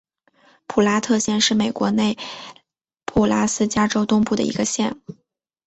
[0.65, 2.17] 普拉特县是美国内
[3.05, 4.99] 布拉斯加州东部的一个县。